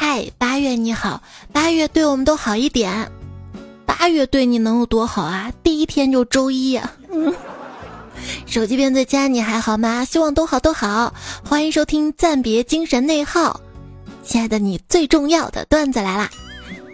[0.00, 1.20] 嗨，八月你好，
[1.52, 3.10] 八月对我们都好一点。
[3.84, 5.52] 八月对你能有多好啊？
[5.64, 6.80] 第一天就周一。
[8.46, 10.04] 手机边最佳，你还好吗？
[10.04, 11.12] 希望都好都好。
[11.44, 13.60] 欢迎收听暂别精神内耗，
[14.22, 16.30] 亲爱的你，最重要的段子来啦！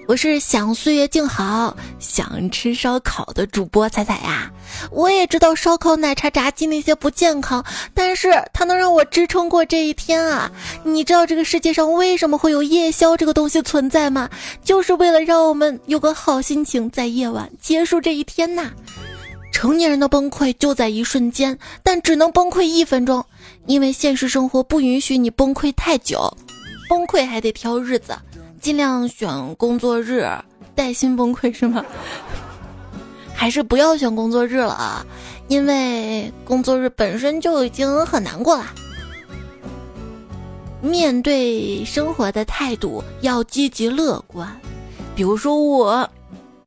[0.07, 4.53] 我是想岁月静好，想吃烧烤的主播彩彩呀。
[4.91, 7.65] 我也知道烧烤、奶茶、炸鸡那些不健康，
[7.95, 10.51] 但是它能让我支撑过这一天啊！
[10.85, 14.29] 你知道这个世界上为什么会有夜宵这个东西存在吗？
[14.63, 18.71] 就是为了让我们有个好心情，在夜晚结束这一天呐。
[19.53, 23.25] 成年人的崩溃就在一瞬间，但只能崩溃一分钟，
[23.67, 26.31] 因为现实生活不允许你崩溃太久，
[26.91, 28.15] 崩溃还得挑日子。
[28.65, 30.27] 尽量选工作日，
[30.75, 31.85] 带薪崩溃是吗？
[33.37, 35.05] 还是不要选工作日了啊？
[35.49, 38.65] 因为工作日本身就已经很难过了。
[40.81, 44.51] 面对生活的态度要积极乐观，
[45.15, 46.09] 比如说我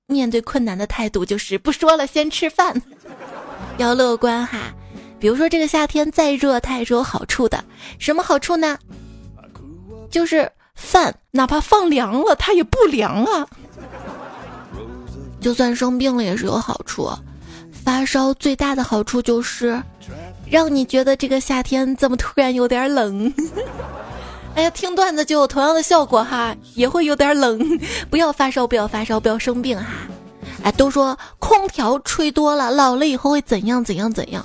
[0.06, 2.80] 面对困难的态度就是不说了，先吃饭。
[3.78, 4.72] 要乐观哈，
[5.18, 7.64] 比如说这个夏天再热，它也是有好处的。
[7.98, 8.78] 什么好处呢？
[10.12, 10.48] 就是。
[10.78, 13.46] 饭哪怕放凉了，它也不凉啊。
[15.42, 17.10] 就算生病了也是有好处，
[17.72, 19.82] 发烧最大的好处就是
[20.50, 23.34] 让你觉得这个夏天怎么突然有点冷。
[24.56, 27.60] 哎呀，听段子就有同样的效果哈，也会有点冷。
[28.10, 29.86] 不要发烧，不要发烧，不要生病哈。
[30.64, 34.44] 哎，都说空调吹多了，老了以后会怎样怎样怎样。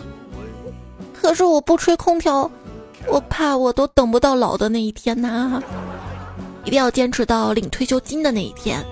[1.15, 2.51] 可是我不吹空调，
[3.09, 5.63] 我怕我都等不到老的那一天呐。
[6.65, 8.85] 一定要坚持到领退休金的那一天。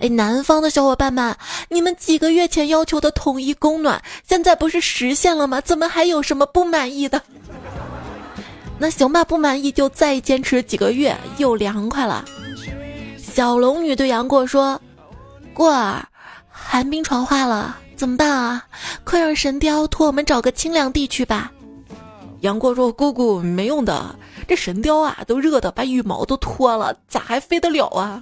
[0.00, 1.36] 哎，南方的小伙伴们，
[1.68, 5.60] 你们几个月前要求的统一供暖，现在不是实现了吗？
[5.60, 7.20] 怎么还有什么不满意的？
[8.78, 12.24] 那行吧，不满意就再坚持几个月，又凉快了。
[13.18, 14.80] 小龙女对杨过说
[15.52, 16.08] ：“过儿，
[16.48, 18.64] 寒冰传化了，怎么办啊？
[19.04, 21.52] 快让神雕托我们找个清凉地去吧。”
[22.40, 24.16] 杨过说：“姑姑没用的。”
[24.50, 28.20] 这神雕啊，都热的把羽毛都脱了，咋还飞得了啊？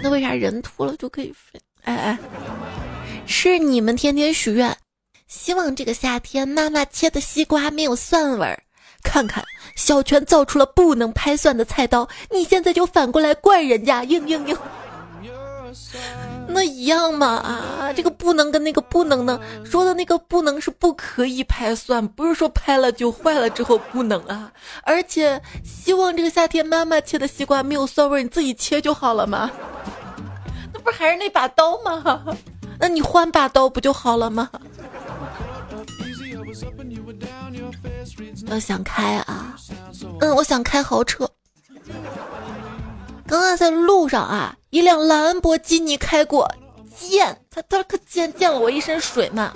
[0.00, 1.60] 那为啥人脱了就可以飞？
[1.82, 2.18] 哎哎，
[3.26, 4.72] 是你们天天许愿，
[5.26, 8.62] 希望这个夏天妈妈切的西瓜没有蒜味儿。
[9.02, 9.42] 看看
[9.74, 14.56] 小泉造出了不能拍蒜的菜刀，你现在就反过来怪人家，嘤嘤嘤。
[16.56, 19.38] 那一样嘛啊，这个不能跟那个不能呢？
[19.62, 24.50] 说的那个不能是不可以拍蒜，不是说拍了就坏了之后不能啊。
[24.82, 29.50] 而且希望这个夏天妈妈切的西瓜没有蒜味，你自己切就好了嘛。
[30.72, 32.24] 那不是还是那把刀吗？
[32.80, 34.48] 那你换把刀不就好了吗？
[38.50, 39.54] 我想开啊，
[40.20, 41.28] 嗯，我想开豪车。
[43.26, 46.48] 刚刚在路上啊，一辆兰博基尼开过，
[46.96, 49.52] 溅，他他可溅溅了我一身水嘛，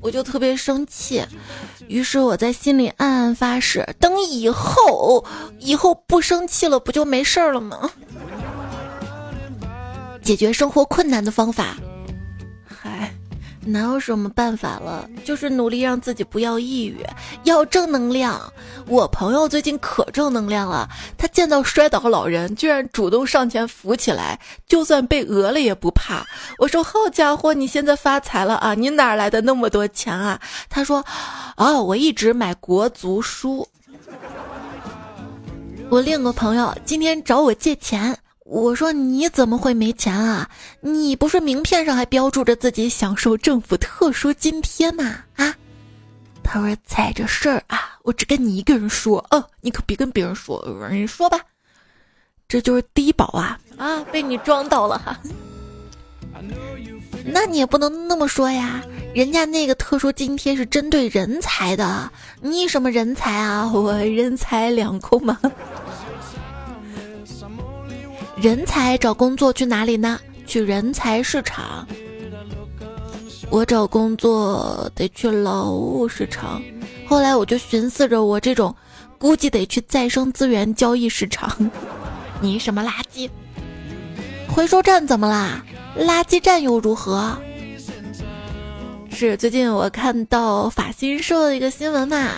[0.00, 1.22] 我就特别生气，
[1.86, 5.24] 于是我在心里暗暗发誓，等以后
[5.58, 7.90] 以后不生气了，不就没事儿了吗？
[10.22, 11.76] 解决生活困难的方法。
[12.66, 13.14] 嗨
[13.70, 15.06] 哪有什么办法了？
[15.24, 17.04] 就是努力让自己不要抑郁，
[17.44, 18.40] 要正能量。
[18.86, 26.24] 我朋友最近可正能量了，他见到摔倒老人，居然主动上前扶起来，就算被讹了也不怕。
[26.58, 28.74] 我说：“好家伙，你现在发财了啊！
[28.74, 30.40] 你哪来的那么多钱啊？”
[30.70, 31.04] 他说
[31.58, 33.68] ：“哦，我一直买国足书。”
[35.90, 38.18] 我另一个朋友今天找我借钱。
[38.48, 40.48] 我说你怎么会没钱啊？
[40.80, 45.24] 你不是名片上还标注着自己享受政府特殊津贴吗？
[45.36, 45.54] 啊？
[46.42, 51.38] 他说在这事儿啊，我只跟你一个人说，哦，你可别跟别人说，你说吧。
[52.48, 55.20] 这就是低保啊啊，被你装到了哈。
[57.26, 58.82] 那你也不能那么说呀，
[59.14, 62.10] 人家那个特殊津贴是针对人才的，
[62.40, 63.70] 你什么人才啊？
[63.70, 65.38] 我人财两空嘛。
[68.40, 70.18] 人才找工作去哪里呢？
[70.46, 71.86] 去人才市场。
[73.50, 76.62] 我找工作得去劳务市场。
[77.08, 78.74] 后来我就寻思着，我这种
[79.18, 81.50] 估计得去再生资源交易市场。
[82.40, 83.28] 你什么垃圾？
[84.48, 85.64] 回收站怎么啦？
[85.98, 87.36] 垃圾站又如何？
[89.10, 92.34] 是最近我看到法新社的一个新闻嘛？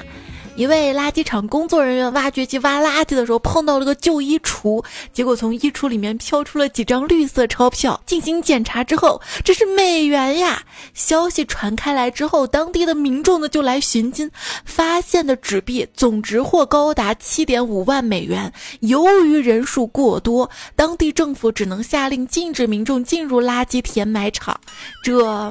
[0.57, 7.99] 一位垃圾场工作人员挖掘机挖垃圾的时候碰到了个旧衣橱，结果从衣橱里面飘出了几张绿色钞票。
[8.05, 10.63] 进行检查之后，这是美元呀！
[10.93, 14.31] 消息传开来之后，当地的民众呢就来寻金，
[14.67, 18.53] 发现的纸币总值或高达七点五万美元。
[18.81, 24.61] 由于人数过多，当地政府只能下令禁止民众进入垃圾填埋场。
[25.03, 25.51] 这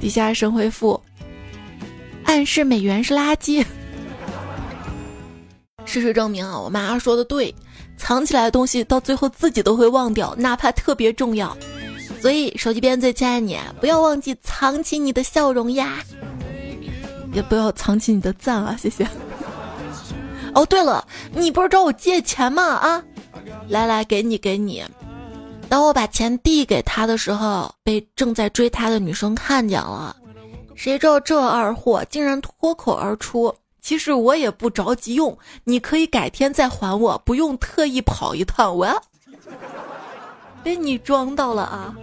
[0.00, 0.98] 底下神回复。
[2.24, 3.62] 暗示美元是垃圾。
[5.90, 7.52] 事实证明啊，我妈说的对，
[7.96, 11.56] 藏起来的东西到最后自己都会忘掉，哪怕特别重要。
[12.20, 15.98] 所以手机边最亲爱的你，不要忘记藏起你的笑容呀，
[17.32, 19.04] 也不要藏起你的赞啊，谢谢。
[20.54, 21.04] 哦，对了，
[21.34, 22.62] 你不是找我借钱吗？
[22.62, 23.02] 啊，
[23.68, 24.84] 来来，给你给你。
[25.68, 30.14] 当我把钱递给他的时候，被正在追他的女生看见了。
[30.76, 39.02] 谁知道这二货竟然脱口而出：“其实我也不着急用，你可以改天再还我，不用特意跑一趟。”我
[40.62, 41.96] 被你装到了啊！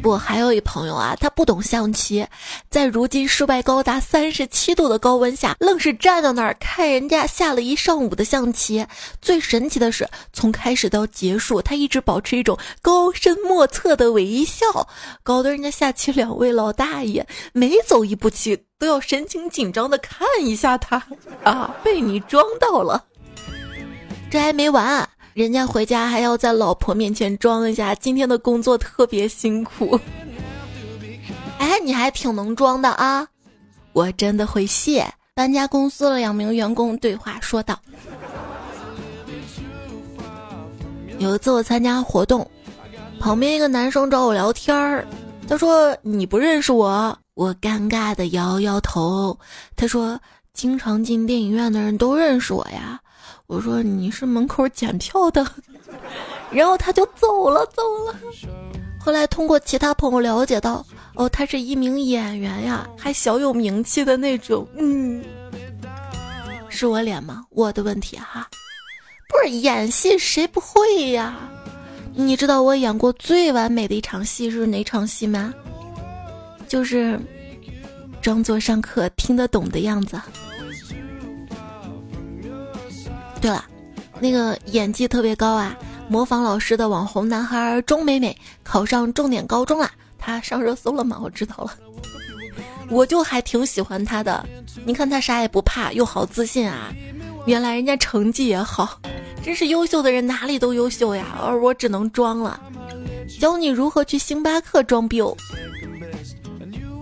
[0.00, 2.24] 不，还有一朋友啊，他不懂象棋，
[2.70, 8.86] 在如今室外高达三十七度的高温下，愣是站到那儿看人家下了一上午的象棋。
[9.20, 14.88] 最神奇的是，从开始到结束，他一直保持一种高深莫测的微笑，
[15.24, 21.02] 搞得人家下棋两位老大爷每走一步棋都要神情紧张的看一下他。
[21.42, 23.04] 啊，被你装到了，
[24.30, 25.08] 这还没完。
[25.34, 29.98] 人家回家还要在老婆面前装一下，今天的工作特别辛苦。
[31.58, 33.26] 哎，你还挺能装的啊！
[33.92, 35.06] 我真的会谢。
[35.34, 37.78] 搬家公司的两名员工对话说道
[41.18, 42.48] ：“有一次我参加活动，
[43.20, 45.06] 旁边一个男生找我聊天儿，
[45.48, 49.38] 他说你不认识我，我尴尬的摇摇头。
[49.74, 50.20] 他说
[50.52, 53.00] 经常进电影院的人都认识我呀。”
[53.48, 55.46] 我说你是门口检票的，
[56.52, 58.14] 然后他就走了走了。
[59.00, 60.84] 后来通过其他朋友了解到，
[61.14, 64.68] 哦，他是一名演员呀，还小有名气的那种。
[64.76, 65.24] 嗯，
[66.68, 67.42] 是我脸吗？
[67.48, 68.46] 我的问题哈，
[69.30, 71.38] 不是演戏谁不会呀？
[72.20, 75.54] 你知道我演过最完美的一场戏是哪场戏吗？
[76.66, 77.16] 就是
[78.20, 80.20] 装作上课听得懂的样子。
[83.40, 83.64] 对了，
[84.18, 85.78] 那个演技特别高啊，
[86.08, 89.88] 模仿老师的网红男孩钟美美考上重点高中啦，
[90.18, 91.20] 他上热搜了吗？
[91.22, 91.72] 我知道了，
[92.90, 94.44] 我就还挺喜欢他的。
[94.84, 96.92] 你看他啥也不怕，又好自信啊。
[97.46, 99.00] 原来人家成绩也好，
[99.48, 102.60] 真是优秀的人哪里都优秀呀，而我只能装了。
[103.40, 105.34] 教你如何去星巴克装逼哦，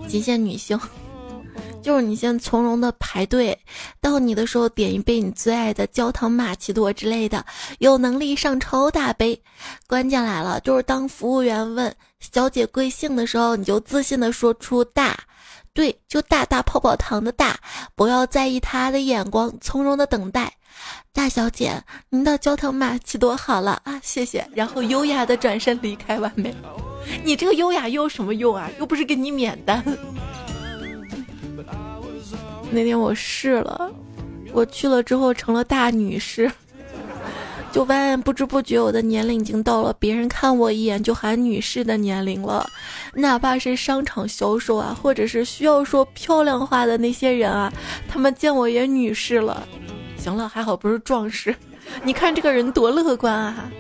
[0.07, 0.79] 极限女性。
[1.83, 3.59] 就是你先从容的排队，
[4.01, 7.45] 到你的时候点一杯你最爱的焦糖玛奇朵之类的，
[7.81, 9.37] 有能力上超大杯。
[9.89, 15.19] 关键来了，就是当服务员问小姐贵姓的时候，你就自信的说出大，
[15.77, 17.55] 对，就大大泡泡糖的大，
[17.95, 20.51] 不要在意他的眼光，从容的等待。
[21.13, 24.49] 大小姐，您的焦糖玛奇朵好了啊，谢谢。
[24.55, 26.55] 然后优雅的转身离开，完美。
[27.23, 28.71] 你这个优雅又有什么用啊？
[28.79, 29.85] 又不是给你免单。
[32.73, 33.93] 那天我试了，
[34.55, 36.51] 我去了之后成了大女士，
[37.77, 42.67] 就发现不知不觉我的年龄已经到了别人看我一眼就喊女士的年龄了，
[43.13, 47.71] 哪怕是商场销售啊，或者是需要说漂亮话的那些人啊，
[48.09, 49.69] 他们见我也女士了。
[50.17, 51.55] 行了，还好不是壮士，
[52.03, 53.71] 你看这个人多乐观啊！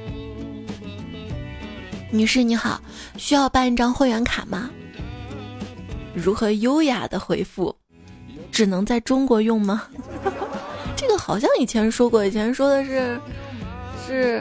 [2.10, 2.78] 女士你好，
[3.16, 4.68] 需要办一张会员卡吗？
[6.14, 7.74] 如何优雅的回复？
[8.52, 9.84] 只能在中国用吗？
[10.94, 13.18] 这个好像以前说过，以前说的是
[14.06, 14.40] 是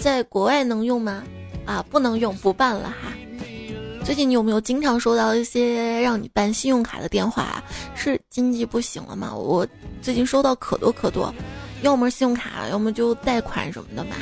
[0.00, 1.24] 在国外能用吗？
[1.66, 3.12] 啊，不能用，不办了哈。
[4.04, 7.62] 最近你有没有经常收到一些让你办信用卡的电话？
[7.94, 9.34] 是经济不行了吗？
[9.34, 9.66] 我
[10.00, 11.32] 最近收到可多可多，
[11.82, 14.16] 要么信用卡，要么就贷款什么的嘛。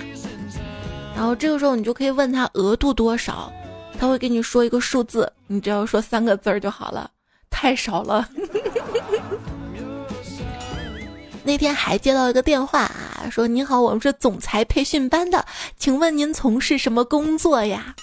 [1.14, 3.52] 然后这个时候你就可以问他额度多少，
[3.98, 7.10] 他会给你说一个数字，你只要说三个字儿就好了。
[7.50, 8.28] 太少了。
[11.48, 15.42] 那天还接到一个电话啊，说：“您好，我们是总裁培训班的，
[15.78, 17.94] 请问您从事什么工作呀？”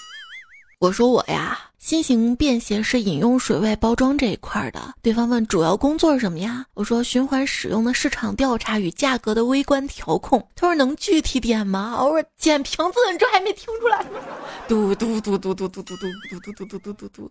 [0.80, 14.18] 我说：“我呀，新型便携式饮用水外包装这一块的。”对方问：“主要工作是什么呀？”我说：“循环使用的市场调查与价格的微观调控。”他说：“能具体点吗？”我说：“捡瓶子，你这还没听出来吗？”
[14.66, 16.06] 嘟嘟嘟嘟嘟嘟嘟嘟
[16.40, 17.30] 嘟嘟嘟嘟嘟嘟。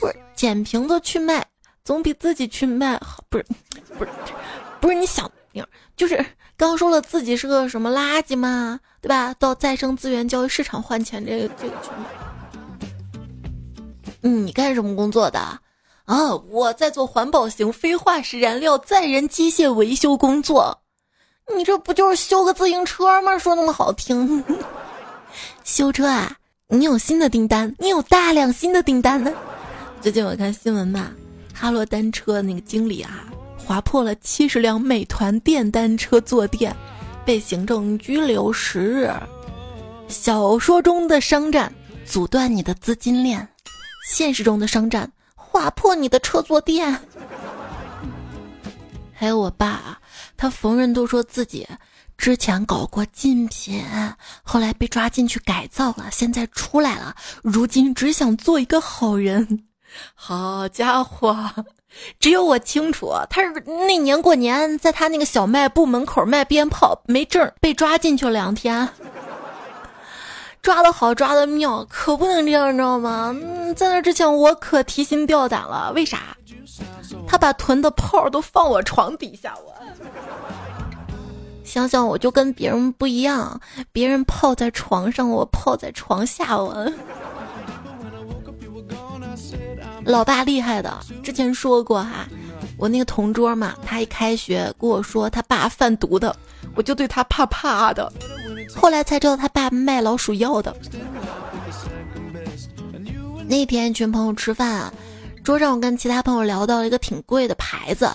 [0.00, 1.44] 不是捡瓶子去卖，
[1.84, 3.24] 总比自己去卖好。
[3.28, 3.44] 不是，
[3.98, 4.10] 不是，
[4.80, 5.30] 不是你想，
[5.96, 6.24] 就是
[6.56, 9.34] 刚说了自己是个什么垃圾嘛，对吧？
[9.34, 11.90] 到再生资源交易市场换钱，这个这个去。
[14.20, 15.38] 你干什么工作的？
[16.04, 20.80] 啊，我在做环保型非化石燃料载人机械维修工作。
[21.56, 23.38] 你这不就是修个自行车吗？
[23.38, 24.44] 说那么好听，
[25.64, 26.36] 修车啊？
[26.68, 27.74] 你有新的订单？
[27.78, 29.32] 你有大量新的订单呢？
[30.00, 31.10] 最近我看新闻嘛，
[31.54, 33.24] 哈罗单车那个经理啊，
[33.68, 36.74] 划破了七十辆美团电单车坐垫，
[37.22, 39.12] 被行政拘留十日。
[40.08, 41.70] 小说中的商战
[42.06, 43.46] 阻断你的资金链，
[44.08, 46.98] 现实中的商战划破你的车坐垫。
[49.12, 49.98] 还有我爸。
[50.34, 51.66] 他逢人都说自己
[52.16, 53.84] 之前搞过禁品，
[54.42, 59.64] 后来被抓进去改造了，现在出来了，如今只想做一个好人。
[60.14, 61.36] 好家伙，
[62.20, 63.52] 只有我清楚，他是
[63.86, 68.88] 那年过年在他那个小卖部门口卖鞭炮，没证被抓进去两天。
[70.60, 73.34] 抓的好，抓的妙，可不能这样，你知道吗？
[73.40, 76.36] 嗯，在那之前我可提心吊胆了，为啥？
[77.26, 79.72] 他把囤的炮都放我床底下，我。
[81.64, 83.60] 想想我就跟别人不一样，
[83.92, 86.56] 别人泡在床上，我泡在床下。
[86.58, 86.90] 我
[90.08, 92.26] 老爸厉害的，之前说过哈，
[92.78, 96.34] 我那个同桌嘛，他一开学跟我说他爸贩毒的，
[96.74, 98.10] 我就对他怕怕的。
[98.74, 100.74] 后来才知道他爸卖老鼠药的。
[103.46, 104.92] 那天一群朋友吃饭啊，
[105.44, 108.10] 桌上我跟其他朋友聊到了一个挺贵的牌子，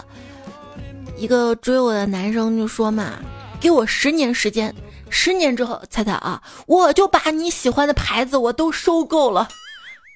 [1.16, 3.20] 一个追我的男生就说嘛。
[3.60, 4.74] 给我十年时间，
[5.12, 9.48] 十年之后，猜猜啊，我就把你喜欢的牌子我都收购了。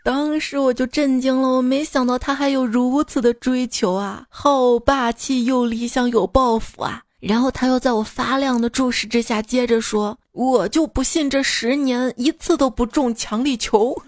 [0.07, 7.01] 当时我就震惊了，我没想到他还有如此的追求啊，好霸气又理想有抱负啊。
[7.19, 14.01] 然后他又在我发亮的注视之下接着说，我就不信这十年一次都不中强力球。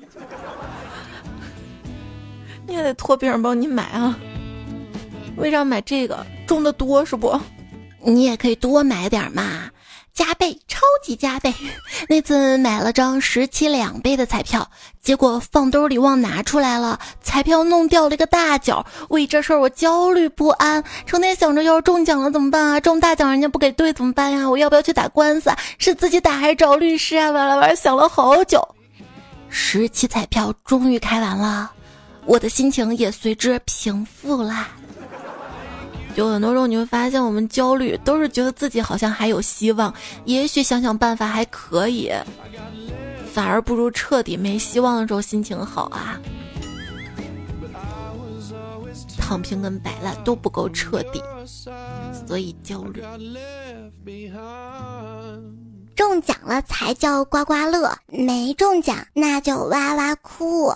[2.66, 4.18] 你也得托别人帮你买啊？
[5.36, 6.26] 为啥买这个？
[6.48, 7.38] 中的多是不？
[8.06, 9.70] 你也可以多买点嘛，
[10.20, 11.54] 加倍，超级加倍。
[12.10, 14.70] 那次买了张十七两倍的彩票，
[15.02, 18.86] 结果放兜里忘拿出来了，彩票弄掉了一个大角。
[19.12, 22.80] 为这事儿我焦虑不安，成天想着要是中奖了怎么办啊？
[22.82, 24.50] 中大奖人家不给兑怎么办呀？
[24.50, 25.58] 我要不要去打官司啊？
[25.78, 27.32] 是自己打还是找律师啊？
[27.32, 28.62] 完了完了，想了好久。
[29.48, 31.72] 十期彩票终于开完了，
[32.26, 34.68] 我的心情也随之平复啦。
[36.16, 39.94] 有很多时候你会发现，我们焦虑都是觉得自己好像还有希望，
[40.26, 42.12] 也许想想办法还可以，
[43.32, 46.20] 反而不如彻底没希望的时候心情好啊。
[49.18, 51.22] 躺平跟摆烂都不够彻底，
[52.26, 53.04] 所以焦虑。
[55.96, 60.74] 中奖了才叫刮刮乐，没中奖那就哇哇哭。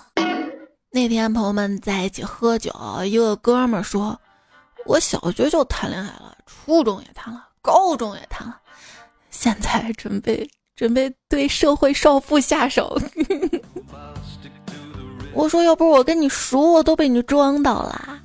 [0.92, 2.70] 那天朋友们在一起喝酒，
[3.04, 4.16] 一个哥们儿说。
[4.86, 8.58] 我小学就谈恋爱了，初中也谈了，高中也谈了，
[9.30, 13.00] 现在准备准备对社会少妇下手。
[15.32, 18.20] 我说，要不是我跟你熟，我都被你装到了。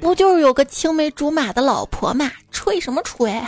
[0.00, 2.30] 不就是有个青梅竹马的老婆嘛？
[2.50, 3.40] 吹什么吹？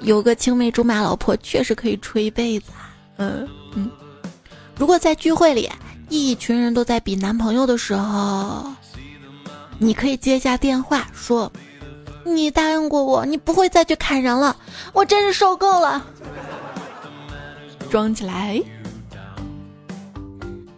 [0.00, 2.70] 有个青梅竹马老婆确实可以吹一辈子。
[3.16, 3.90] 嗯嗯。
[4.76, 5.70] 如果在聚会里，
[6.08, 8.70] 一群人都在比男朋友的时候。
[9.78, 11.52] 你可以接一下电话，说
[12.24, 14.56] ：“你答应过我，你不会再去砍人了。
[14.92, 16.04] 我真是受够了。”
[17.90, 18.62] 装起来。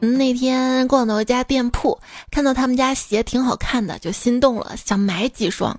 [0.01, 1.99] 那天逛到一家店铺，
[2.31, 5.79] 看到他们家鞋挺好看的，就心动了，想买几双。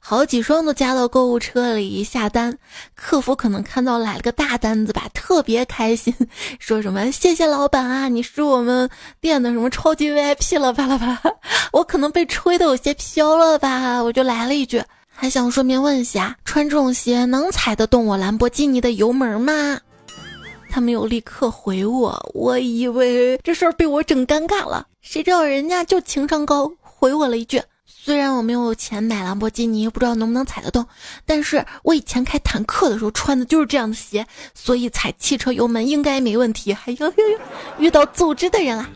[0.00, 2.56] 好几双都加到购物车里下单，
[2.94, 6.14] 客服可能看到来了个大单子吧，特别开心，
[6.58, 8.88] 说什么谢谢老板啊，你是我们
[9.20, 11.20] 店的什么超级 VIP 了，巴拉巴拉。
[11.72, 19.78] 我可能被吹的有些飘了吧，我就来了一句，还想顺便问一下，穿这种鞋能踩得动我兰博基尼的油门吗？
[20.70, 27.60] 他没有立刻回我，我以为这事儿被我整尴尬了，谁知道人家就情商高，回我了一句。
[28.08, 30.82] 虽然我没有钱买兰博基尼，不知道能不能踩得动，
[31.26, 36.72] 但是我以前开坦克的时候穿的就是这样的鞋，所以踩汽车油门应该没问题。
[36.72, 37.38] 哎呦呦呦，
[37.76, 38.88] 遇到组织的人了。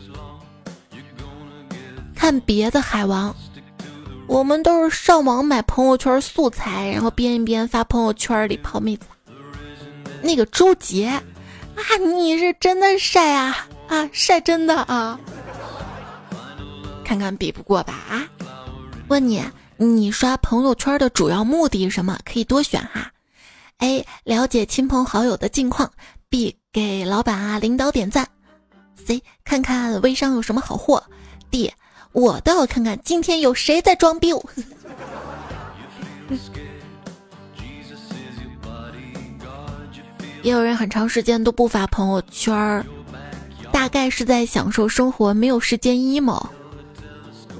[2.15, 3.35] 看别的海王，
[4.25, 9.05] 我们都是上网买朋友圈素材，然后编一编发朋友圈里泡妹子。
[10.23, 11.21] 那个周杰啊，
[12.17, 15.19] 你是真的晒啊啊晒真的啊，
[17.05, 18.27] 看看比不过吧啊。
[19.07, 19.43] 问你，
[19.77, 22.17] 你刷朋友圈的主要目的是什么？
[22.25, 23.11] 可以多选哈。
[23.79, 24.05] A.
[24.23, 25.91] 了解亲朋好友的近况。
[26.29, 26.55] B.
[26.71, 28.27] 给老板啊领导点赞。
[28.95, 29.21] C.
[29.43, 31.03] 看看微商有什么好货。
[31.51, 31.71] D.
[32.11, 34.33] 我倒要看看今天有谁在装逼。
[40.41, 42.85] 也有人很长时间都不发朋友圈儿，
[43.71, 46.45] 大概是在享受生活，没有时间 emo。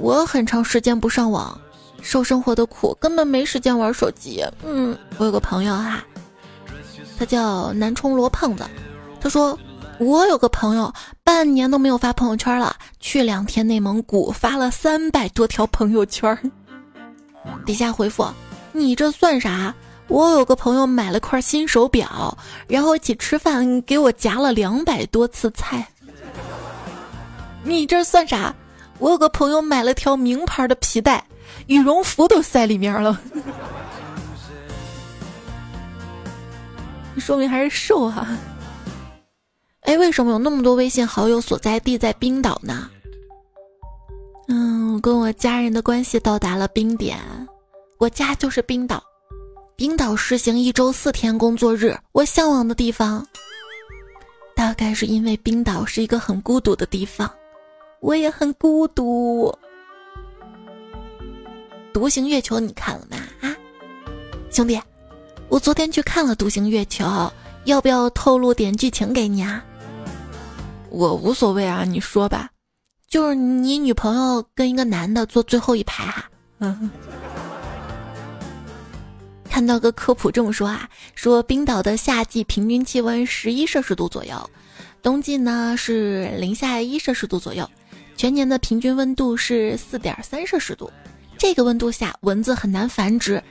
[0.03, 1.57] 我很长时间不上网，
[2.01, 4.43] 受生活的苦，根本没时间玩手机。
[4.61, 6.03] 嗯，我有个朋友哈，
[7.17, 8.65] 他叫南充罗胖子，
[9.21, 9.57] 他说
[9.99, 10.93] 我有个朋友
[11.23, 16.37] 半年都没有发朋友圈了，去两天内蒙古发了三百多条朋友圈。
[17.65, 18.27] 底下回复
[18.73, 19.73] 你这算啥？
[20.09, 25.87] 我有个朋友买了块新手表，然后一起吃饭，给我夹了两百多次菜。
[27.63, 28.53] 你这算啥？
[29.03, 31.21] 我有个朋友买了条名牌的皮带，
[31.67, 33.19] 羽绒服都塞里面了。
[37.19, 38.25] 说明还是瘦哈。
[39.81, 42.89] 哎，为什么有那么多微信好友所在地在冰岛呢？
[44.47, 47.19] 嗯，跟我家人的关系到达了冰点，
[47.97, 49.03] 我家就是冰岛。
[49.75, 53.27] 冰岛实行一周四天工作日，我向往的地方，
[54.55, 57.29] 大概是因为冰岛是一个很孤独的地方，
[58.03, 59.57] 我也很孤独。
[61.93, 63.17] 独行月球你看了吗？
[63.39, 63.55] 啊，
[64.51, 64.77] 兄弟，
[65.47, 67.05] 我昨天去看了独行月球，
[67.63, 69.63] 要不要透露点剧情给你啊？
[70.89, 72.49] 我无所谓啊，你说吧。
[73.07, 76.29] 就是你女朋友跟一个男的坐最后一排哈。
[76.59, 76.91] 嗯。
[79.49, 84.49] 看到个科普这么说啊，说冰岛的夏季平均气温十一摄氏度左右，
[85.01, 87.69] 冬季呢是零下一摄氏度左右，
[88.15, 90.91] 全年的平均温度是四点三摄氏度。
[91.37, 93.43] 这个温度下蚊子很难繁殖，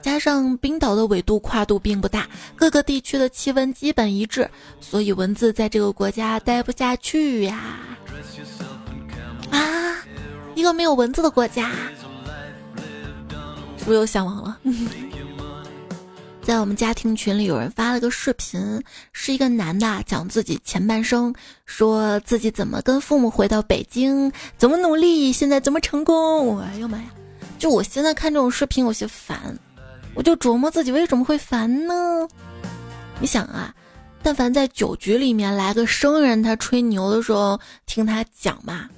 [0.00, 4.48] 加上冰岛的纬度跨度并不大，各个地区的气温基本一致，
[4.80, 7.78] 所以蚊子在这个国家待不下去呀。
[9.50, 9.96] 啊，
[10.54, 11.72] 一个没有蚊子的国家，
[13.86, 14.58] 我又向往了？
[16.50, 21.32] 在我们家庭群里，有人发了个视频，是一个男的讲自己前半生，
[21.64, 26.58] 说自己怎么跟父母回到北京，怎么努力，现在怎么成功。
[26.58, 27.04] 哎呦妈呀！
[27.56, 29.56] 就我现在看这种视频有些烦，
[30.12, 32.26] 我就琢磨自己为什么会烦呢？
[33.20, 33.72] 你想啊，
[34.20, 38.90] 但凡在酒局里面来个生人，他吹牛的时候听他讲嘛，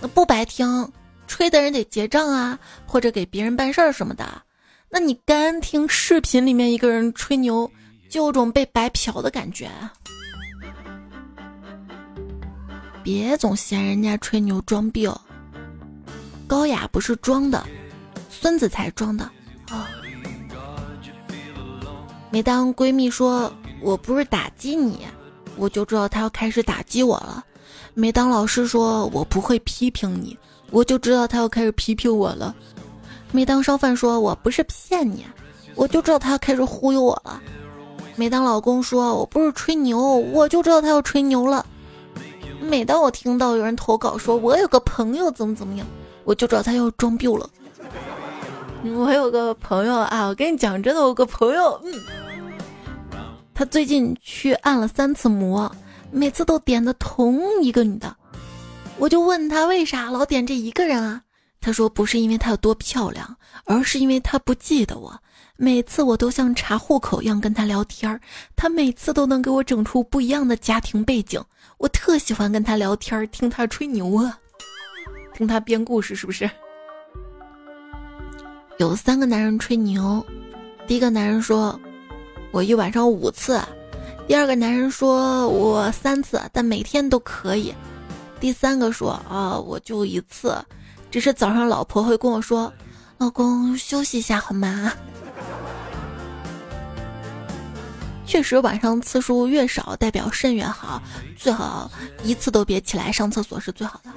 [0.00, 0.90] 那不白听，
[1.28, 4.42] 吹的人得结账啊，或者给别人办事儿什么的。
[4.90, 7.70] 那你干听视频里面一个人吹牛，
[8.08, 9.70] 就有种被白嫖的感觉。
[13.02, 15.20] 别总嫌人家吹牛装逼哦，
[16.46, 17.66] 高雅不是装的，
[18.30, 19.24] 孙子才装的
[19.68, 19.88] 啊！
[22.30, 25.06] 每当闺蜜说我不是打击你，
[25.56, 27.42] 我就知道她要开始打击我了；
[27.94, 30.36] 每当老师说我不会批评你，
[30.70, 32.54] 我就知道她要开始批评我了。
[33.30, 35.24] 每当烧饭说我不是骗你，
[35.74, 37.40] 我就知道他要开始忽悠我了；
[38.16, 41.64] 每当老公说我不是吹牛，我就知道他要吹牛了；
[42.60, 45.86] 每当我听到有人投稿说我有个朋友怎么怎么样，
[46.24, 47.48] 我就知道他要装逼了。
[48.96, 51.92] 我有个朋友啊，我跟你讲真的，我有个朋友，嗯，
[53.52, 55.70] 他最近去按了三次摩，
[56.10, 58.16] 每次都点的同一个女的，
[58.98, 61.22] 我就问他为啥老点这一个人啊？
[61.60, 65.18] 他说：“不是因为她有多漂亮，而是因为她不记得我。
[65.56, 68.20] 每次我都像查户口一样跟她聊天儿，
[68.54, 71.42] 她每次都能给我整出不一样的家庭背景。
[71.78, 74.38] 我特喜欢跟她聊天儿，听她吹牛啊，
[75.34, 76.48] 听她编故事，是不是？”
[78.78, 80.24] 有三个男人吹牛，
[80.86, 81.78] 第一个男人说
[82.52, 83.60] ：“我一晚上五次。”
[84.28, 87.74] 第二个男人说：“我三次，但每天都可以。”
[88.38, 90.56] 第三个说：“啊，我就一次。”
[91.10, 92.72] 只是早上老婆会跟我说
[93.18, 94.92] ：“老公休息一下好吗？”
[98.26, 101.02] 确实，晚上次数越少，代表肾越好，
[101.34, 101.90] 最好
[102.22, 104.10] 一次都别起来上厕所是最好的。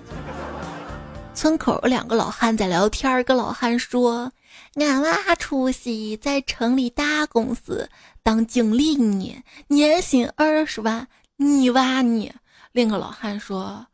[1.34, 4.30] 村口两个老汉在聊天，一个老汉说
[4.76, 7.90] ：“俺娃出息，在城里大公司
[8.22, 11.08] 当经理呢，年薪二十万。
[11.38, 12.30] 你娃呢？”
[12.74, 13.88] 另一个老汉说：“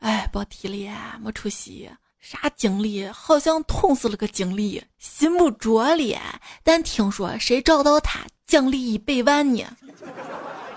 [0.00, 1.90] 哎，别提了，没出息。”
[2.28, 3.06] 啥经历？
[3.06, 6.18] 好像捅死了个经理，心不着了。
[6.64, 9.64] 但听说谁找到他，奖励一百万呢？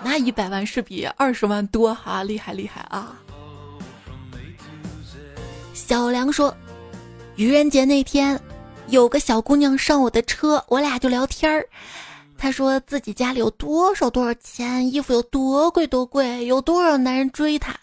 [0.04, 3.18] 那一百万是比二十万多哈，厉害厉害啊！
[5.74, 6.56] 小梁说
[7.34, 8.40] ：“愚人节那天，
[8.86, 11.66] 有个小姑娘上我的车，我俩就聊天儿。
[12.38, 17.74] 她说自己家里有多少多少钱，衣服有多贵多贵，有多少男人追她。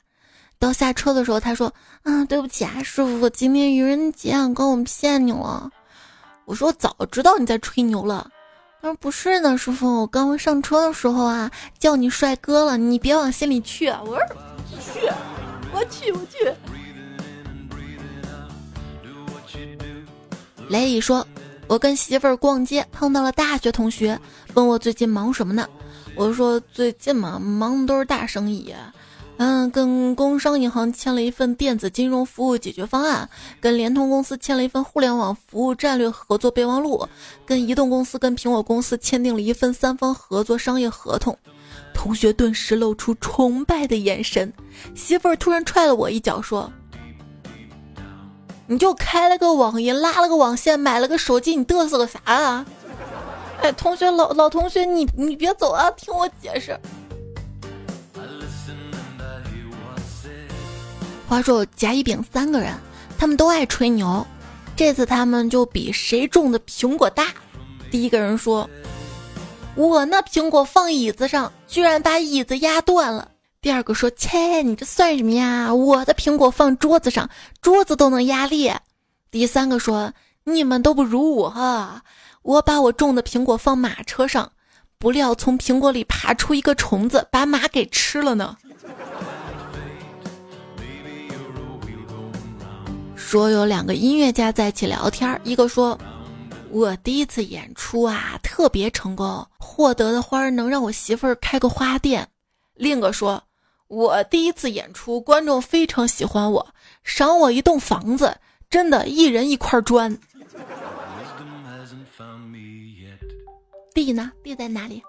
[0.59, 1.71] 到下车的时候，他说
[2.03, 5.69] ：“啊，对不起啊，师傅，今天愚人节，刚我骗你了。”
[6.45, 8.27] 我说：“我早知道你在吹牛了。”
[8.81, 14.19] 他说：“不是呢，师傅，我刚上车的时候啊，叫你帅哥了，你别往心里去。”我说
[14.81, 15.07] ：“去，
[15.73, 16.51] 我去，我去。”
[20.69, 21.25] 雷雨说
[21.67, 24.19] ：“我跟媳妇儿逛街，碰到了大学同学，
[24.55, 25.69] 问我最近忙什么呢？
[26.15, 28.73] 我说最近嘛，忙的都是大生意。”
[29.39, 33.29] 嗯，跟工商银行签了一份电子金融服务解决方案，
[33.61, 37.07] 跟联通公司签了一份互联网服务战略合作备忘录，
[37.45, 41.37] 跟移动公司、跟苹果公司签订了一份三方合作商业合同。
[41.93, 44.51] 同学顿时露出崇拜的眼神，
[44.95, 46.71] 媳妇儿突然踹了我一脚，说
[48.65, 52.65] ：“你就开了个网银，拉了个网线，买了个手机，你嘚瑟个啥啊？”
[53.61, 56.79] 哎，同学，老老同学，你你别走啊，听我解释。
[61.27, 62.73] 话说甲乙丙三个人，
[63.17, 64.25] 他们都爱吹牛。
[64.77, 67.33] 这次他们就比谁种的苹果大。
[67.91, 68.69] 第一个人说
[69.75, 75.73] ：“我那苹果放椅子上，居然把椅子压断了。”第二个说：“切，你这算什么呀？
[75.73, 77.29] 我的苹果放桌子上，
[77.61, 78.79] 桌子都能压裂。”
[79.29, 80.13] 第三个说
[80.45, 82.03] ：“你们都不如我哈，
[82.41, 84.49] 我把我种的苹果放马车上，
[84.97, 88.55] 不料从苹果里爬出一个虫子，把马给吃了呢。”
[93.27, 95.99] 说有两个音乐家在一起聊天，一个说
[96.71, 102.25] ：“我第一次演出啊，特别成功，获得的花能让我媳妇儿开个花店。”
[102.73, 103.43] 另一个说
[103.89, 106.65] ：“我第一次演出，观众非常喜欢我，
[107.03, 108.33] 赏我一栋房子，
[108.69, 110.17] 真的，一人一块砖。”
[113.93, 114.31] 地呢？
[114.41, 115.03] 地在哪里？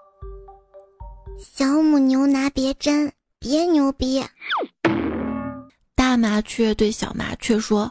[1.39, 4.21] 小母牛拿别针，别牛逼。
[5.95, 7.89] 大麻雀对小麻雀说。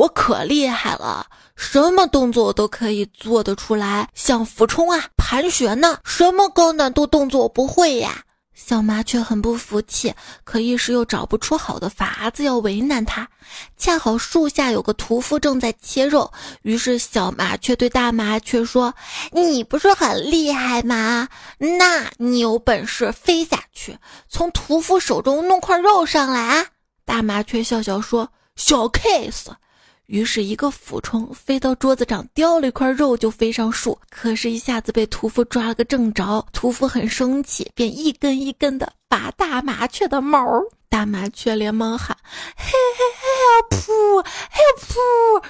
[0.00, 8.22] 我可厉害了，什么动作我都可以做得出来，像俯冲啊、盘旋呢，什么高难度动作我不会呀。
[8.54, 13.28] 小麻雀很不服气，可一时又找不出好的法子要为难他。
[13.76, 16.32] 恰好树下有个屠夫正在切肉，
[16.62, 18.94] 于是小麻雀对大麻雀说
[19.32, 21.28] ：“你不是很厉害吗？
[21.58, 23.98] 那你有本事飞下去，
[24.30, 26.66] 从屠夫手中弄块肉上来啊！”
[27.04, 29.52] 大麻雀笑笑说：“小 case。”
[30.10, 33.96] 于是，一个俯冲飞到桌子上，叼了一块肉就飞上树。
[34.10, 36.44] 可是，一下子被屠夫抓了个正着。
[36.52, 40.44] 屠夫很生气，便一根一根的拔大麻雀的毛。
[40.88, 42.16] 大麻雀连忙喊
[42.58, 45.44] ：“嘿嘿嘿呀噗，嘿呀噗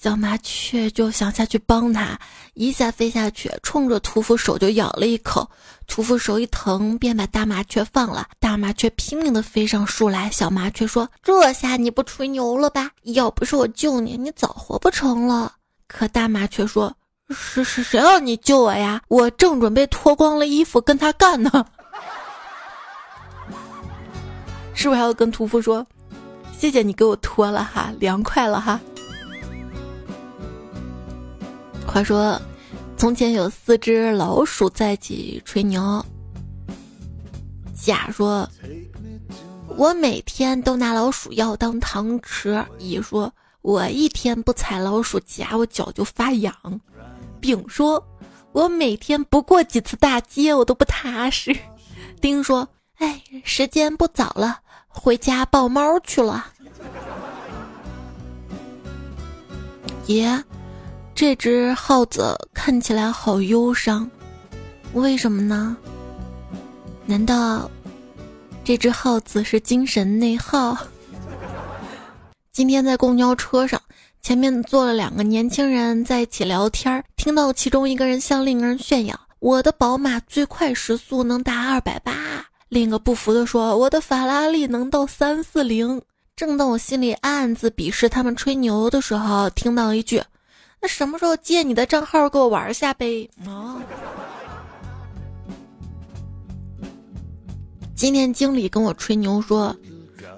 [0.00, 2.16] 小麻雀就想下去帮他，
[2.54, 5.50] 一下飞下去，冲着屠夫手就咬了一口。
[5.88, 8.28] 屠夫手一疼，便把大麻雀放了。
[8.38, 10.30] 大麻雀拼命的飞上树来。
[10.30, 12.92] 小麻雀说：“这下你不吹牛了吧？
[13.02, 15.54] 要不是我救你，你早活不成了。”
[15.88, 16.94] 可大麻雀说
[17.34, 19.02] ：“是是，谁让你救我呀？
[19.08, 21.50] 我正准备脱光了衣服跟他干呢。”
[24.74, 25.84] 是不是还要跟屠夫说
[26.56, 28.78] ：“谢谢你给我脱了哈，凉快了哈。”
[31.90, 32.38] 话说，
[32.98, 36.04] 从前有四只老鼠在一起吹牛。
[37.74, 38.48] 甲说
[39.74, 46.54] ：“我每天都拿老鼠药当糖吃。”乙说：“我一天不踩老鼠夹，我脚就发痒。”
[47.40, 48.06] 丙说
[48.52, 51.56] ：“我每天不过几次大街，我都不踏实。
[52.20, 56.52] ”丁说：“哎，时间不早了，回家抱猫去了。”
[60.06, 60.44] 爷。
[61.20, 64.08] 这只耗子看起来好忧伤，
[64.92, 65.76] 为什么呢？
[67.06, 67.68] 难道
[68.62, 70.78] 这只耗子是精神内耗？
[72.54, 73.82] 今天在公交车上，
[74.22, 82.14] 前面坐了两个年轻人在一起聊天，听到其中一个人向另一个人炫耀：“我的宝马最快时速能达二百八。”
[82.70, 86.00] 另一个不服的说：“我的法拉利能到三四零。”
[86.36, 90.22] 正当我心里暗自鄙视他们吹牛的时候，听到一句。
[90.80, 93.28] 那什么时候借你的账号给我玩一下呗？
[93.46, 93.80] 哦，
[97.94, 99.74] 今天经理跟我吹牛说，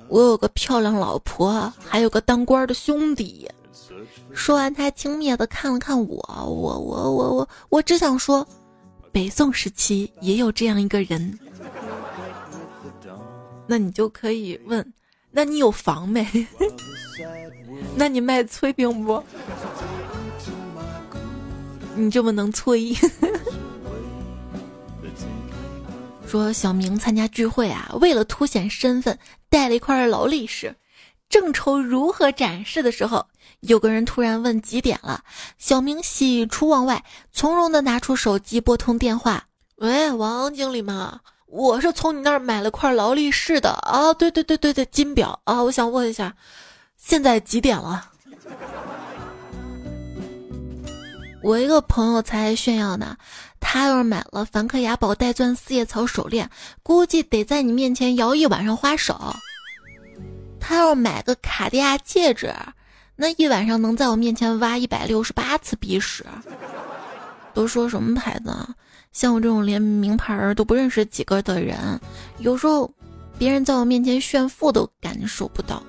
[0.09, 3.49] 我有个漂亮老婆，还有个当官的兄弟。
[4.33, 8.47] 说完，他轻蔑的看了看我，我我我我我只想说，
[9.13, 11.39] 北宋时期也有这样一个人。
[13.67, 14.93] 那你就可以问，
[15.31, 16.27] 那你有房没？
[17.95, 19.23] 那你卖炊饼不？
[21.95, 22.95] 你这么能催？
[26.27, 30.77] 说小明参加聚会啊，为了凸显身份，带了一块劳力士。
[31.29, 33.27] 正愁如何展示的时候，
[33.61, 35.23] 有个人突然问几点了。
[35.59, 39.45] 小明喜出望外，从容的拿出手机拨通电话
[39.79, 41.21] ：“喂，王经理吗？
[41.47, 46.35] 我是从你那儿买了块劳力士的啊，对对对对对，金表啊，我想问一下，
[46.97, 48.11] 现在几点了？”
[51.43, 53.17] 我一个朋友才炫耀呢，
[53.59, 56.51] 他要是买了梵克雅宝带钻四叶草手链，
[56.83, 59.19] 估计得在你面前摇一晚上花手。
[60.59, 62.55] 他要买个卡地亚戒指，
[63.17, 66.25] 那一晚上能在我面前挖一百六十八次鼻屎。
[67.53, 68.55] 都说什么牌子？
[69.13, 71.99] 像我这种连名牌都不认识几个的人，
[72.39, 72.89] 有时候
[73.39, 75.83] 别人在我面前炫富都感受不到。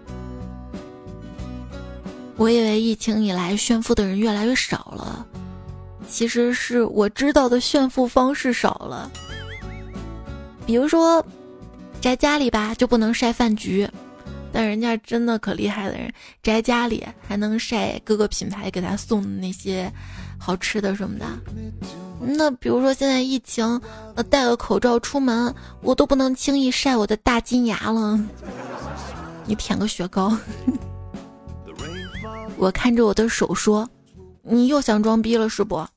[2.38, 5.28] 我以为疫情以来炫富的人越来越少了，
[6.12, 9.10] 其实是我知道的炫富方式少了。
[10.66, 11.26] 比如说，
[12.02, 13.90] 宅家里吧就不能晒饭局。
[14.54, 16.12] 但人家真的可厉害的人，
[16.44, 19.90] 宅家里还能晒各个品牌给他送的那些
[20.38, 21.26] 好吃的什么的。
[22.20, 23.66] 那比如说现在疫情，
[24.14, 28.20] 呃，戴个口罩出门，我都不能轻易晒我的大金牙了。
[29.46, 30.38] 你舔个雪糕。
[32.58, 33.90] 我看着我的手说
[34.44, 35.88] ：“你又想装逼了是不？”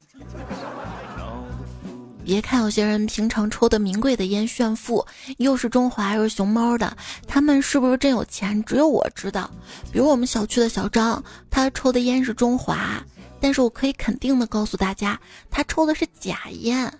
[2.24, 6.96] 别看有些人平常抽的名贵的烟炫富，又是中华又是熊猫的，
[7.28, 8.64] 他们是不是真有钱？
[8.64, 9.50] 只有我知道。
[9.92, 13.02] 比如我们小区的小张，他抽的烟是中华，
[13.40, 15.20] 但是我可以肯定的告诉大家，
[15.50, 16.90] 他抽的是假烟。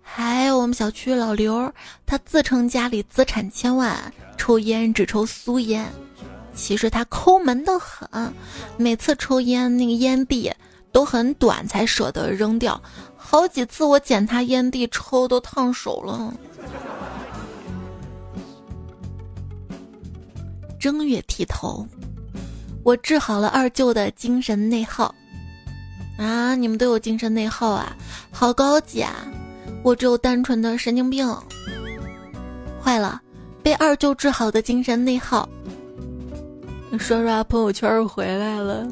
[0.00, 1.70] 还有我们小区老刘，
[2.06, 5.84] 他自称家里资产千万，抽烟只抽苏烟，
[6.54, 8.32] 其实他抠门的很，
[8.78, 10.50] 每次抽烟那个烟蒂
[10.96, 12.80] 都很短，才舍得扔掉。
[13.18, 16.32] 好几次我捡他烟蒂抽都烫手了。
[20.80, 21.86] 正月剃头，
[22.82, 25.14] 我治好了二舅的精神内耗。
[26.16, 27.94] 啊，你们都有精神内耗啊，
[28.30, 29.12] 好高级啊！
[29.82, 31.28] 我只有单纯的神经病。
[32.82, 33.20] 坏了，
[33.62, 35.46] 被二舅治好的精神内耗。
[36.98, 38.88] 刷刷朋友圈回来了，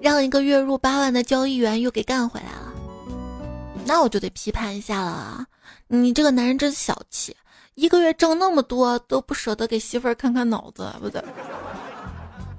[0.00, 2.72] 让一个月入八万的交易员又给干回来了。
[3.84, 5.46] 那我就得批判一下了啊，
[5.86, 7.34] 你这个男人真小气，
[7.74, 11.22] 一个月挣那么多都不舍得给媳妇儿看看脑子，不对。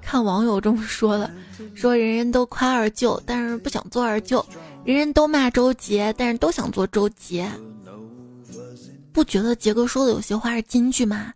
[0.02, 1.32] 看网友这么说的，
[1.76, 4.44] 说人人都夸二舅，但是不想做二舅；
[4.84, 7.48] 人人都骂周杰，但是都想做周杰。
[9.14, 11.32] 不觉得杰哥说的有些话是金句吗？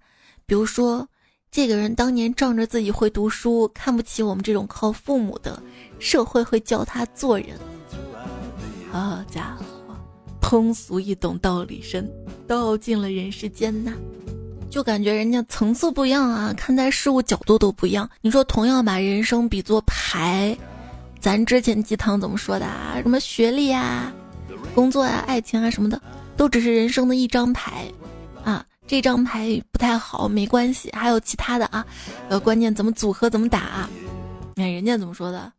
[0.47, 1.07] 比如说，
[1.53, 5.61] 这个人当年仗着自己会读书，看不起我们这种靠父母的，
[5.99, 7.49] 社会会教他做人。
[8.91, 9.95] 好家伙！
[10.41, 12.09] 通俗易懂，道理深，
[12.47, 13.93] 道尽了人世间呐。
[14.67, 18.09] 就感觉人家层次不一样啊，看待事物角度都不一样。
[18.21, 20.57] 你说同样把人生比作牌，
[21.19, 22.99] 咱之前鸡汤怎么说的啊？
[22.99, 24.11] 什么学历啊、
[24.73, 26.01] 工作啊、爱情啊什么的，
[26.35, 27.85] 都只是人生的一张牌
[28.43, 28.65] 啊。
[28.85, 31.85] 这张牌不太好，没关系，还有其他的啊。
[32.29, 33.59] 呃，关键怎么组合，怎么打？
[33.59, 33.89] 啊
[34.55, 35.51] 你看人家怎么说的。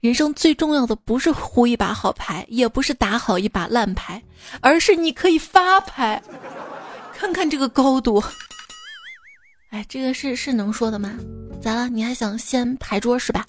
[0.00, 4.20] 人生最重要的不是胡一把好牌，也不是打好一把烂牌，
[4.60, 6.20] 而是你可以发牌。
[7.14, 8.22] 看看这个高度，
[9.70, 11.14] 哎，这个是是能说的吗？
[11.60, 11.88] 咋了？
[11.88, 13.46] 你还想掀牌桌是吧？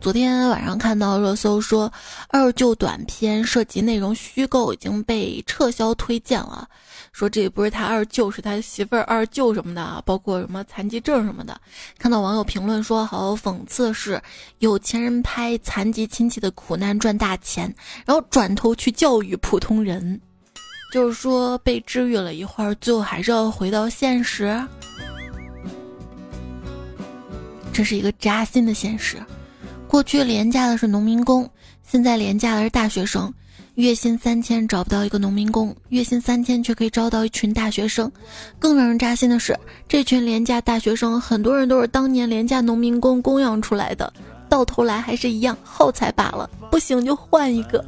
[0.00, 1.92] 昨天晚上看到热搜说，
[2.30, 6.66] 二舅短片涉及内容虚构，已经被撤销推荐了。
[7.12, 11.60] 说这也不是他二舅，是他媳妇儿二舅什么的，包括什么残疾证什么的。
[11.98, 14.20] 看到网友评论说，好讽刺是，
[14.60, 17.74] 有钱人拍残疾亲戚的苦难赚大钱，
[18.06, 20.20] 然后转头去教育普通人，
[20.92, 24.58] 就是说被治愈了一会儿，最后还是要回到现实。
[27.72, 29.16] 这是一个扎心的现实。
[29.88, 31.48] 过去廉价的是农民工，
[31.82, 33.32] 现在廉价的是大学生。
[33.80, 38.12] 月薪三千找不到一个农民工，月薪三千却可以招到一群大学生。
[38.58, 44.12] 更让人扎心的是，这群廉价大学生，很多人都是当年廉价农民工供养出来的，
[44.50, 46.50] 到头来还是一样耗材罢了。
[46.70, 47.82] 不行就换一个。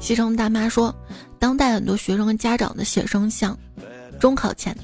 [0.00, 0.94] 西城大妈说，
[1.38, 3.58] 当代很多学生家长的写生像，
[4.20, 4.76] 中考前。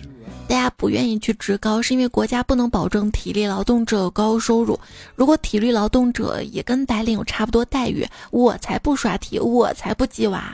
[0.51, 4.77] 大家不愿意去职高，是因为国家不能保证体力劳动者有高收入。
[5.15, 10.53] 如果体力劳动者也跟白领有差不多待遇，我才不刷题，我才不鸡娃。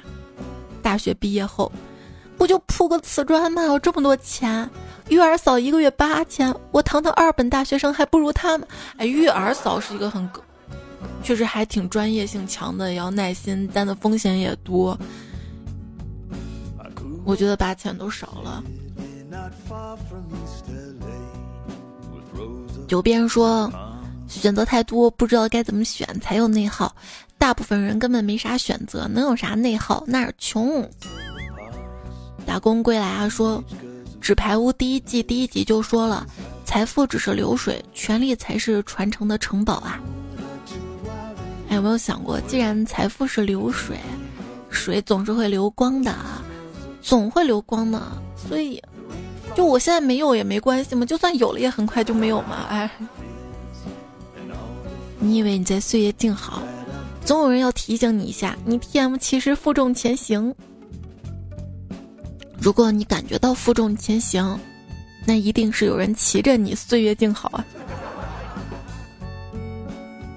[0.83, 1.73] 大学毕业后，
[2.37, 3.63] 不就铺个瓷砖吗？
[3.63, 4.69] 有这么多钱，
[5.09, 8.69] 育儿嫂一个月八千，我堂堂二本大学生还不如他们。
[8.99, 10.29] 哎，育儿嫂是一个很，
[11.23, 14.95] 确实还挺专业性强的，也要耐心，担的风险也多。
[17.25, 18.63] 我觉得八千都少了。
[22.89, 23.71] 有别人说，
[24.29, 26.95] 选择太多，不知道该怎么选才有内耗。
[27.37, 30.05] 大部分人根本没啥选择，能有啥内耗？
[30.07, 30.89] 那儿穷。
[32.47, 33.59] 打工归来啊，说
[34.21, 36.25] 《纸牌屋》第一季第一集就说了，
[36.65, 40.01] 财富只是流水，权力才是传承的城堡啊。
[41.71, 43.99] 有没有想过，既然财富是流水，
[44.71, 46.41] 水总是会流光的啊，
[47.03, 48.01] 总会流光的，
[48.37, 48.81] 所以。
[49.57, 52.67] 就我现在没有也没关系嘛，就算有了也很快就没有嘛。
[52.69, 52.91] 哎，
[55.19, 56.63] 你以为你在岁月静好，
[57.25, 60.55] 总有人要提醒你一下，你 T M 其实负重前行。
[62.61, 64.61] 如果你感觉到负重前行，
[65.25, 67.65] 那一定是有人骑着你岁月静好啊。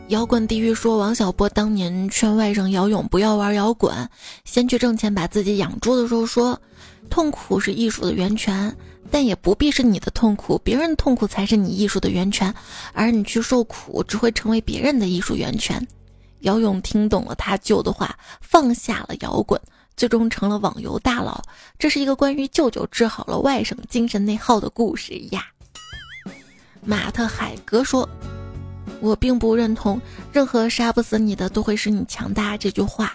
[0.08, 3.94] 摇滚地狱说，王小波当年劝外甥姚勇不要玩摇滚，
[4.46, 6.60] 先去挣钱把自己养住的时候说，
[7.10, 8.74] 痛苦是艺术的源泉。
[9.12, 12.54] 但也不必是你的痛苦，别人的痛苦才是你艺术的源泉，
[12.94, 15.86] 而你去受苦只会成为别人的艺术源泉。
[16.42, 19.60] 姚勇听懂了他舅的话，放下了摇滚，
[19.98, 21.42] 最终成了网游大佬。
[21.78, 25.46] 这是一个关于舅舅治好了外甥精神内耗的故事呀。
[26.82, 28.08] 马特海格说
[29.02, 30.00] ：“我并不认同
[30.32, 33.14] 任何杀不死你的都会使你强大这句话。”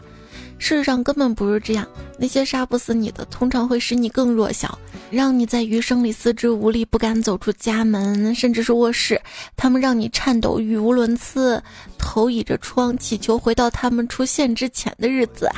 [0.65, 1.87] 事实上根本不是这样，
[2.19, 4.79] 那些杀不死你的，通常会使你更弱小，
[5.11, 9.21] 让你在余生里四肢无力，不敢走出家门，甚至是卧室。
[9.59, 11.63] 他们让你颤抖，语无伦次，
[11.99, 15.57] 头倚着窗，祈求回到他们出现之前的日子啊。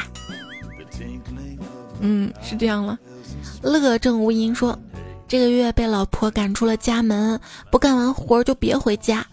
[2.01, 2.99] 嗯，是这样了。
[3.63, 4.77] 乐正无音说，
[5.29, 7.39] 这个月被老婆赶出了家门，
[7.71, 9.25] 不干完活就别回家。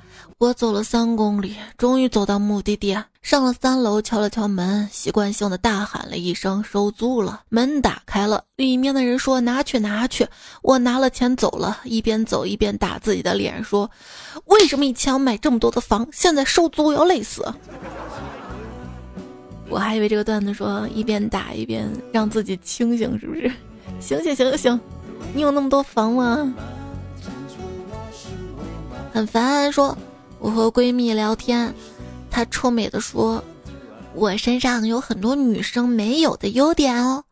[0.43, 2.97] 我走了三公里，终于走到目的地。
[3.21, 7.43] 上了三楼，敲了敲门，习惯性的大喊了一声“收租了”。
[7.47, 10.27] 门打开了，里面的人说：“拿去，拿去。”
[10.61, 13.89] 我拿了钱走了，一边走一边打自己的脸，说
[14.47, 17.45] ：“为什么以前买这么多的房，现在收租要累死？”
[19.69, 23.49] 我还以为这个段子说一边打一边让自己清醒，是不是？
[24.01, 24.77] 醒醒醒醒，
[25.33, 26.53] 你有那么多房吗？
[29.13, 29.97] 很烦，说。
[30.43, 31.73] 我和闺蜜聊天，
[32.29, 33.41] 她臭美的说
[34.13, 37.23] ：“我身上有很多女生没有的优点哦。”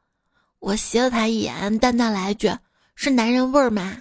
[0.60, 2.50] 我斜了她一眼，淡淡来一句
[2.96, 3.98] ：“是男人味儿吗？”